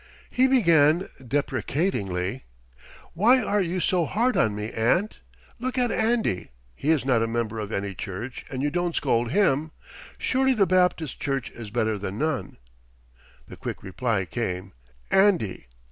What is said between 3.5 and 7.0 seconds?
you so hard on me, aunt? Look at Andy, he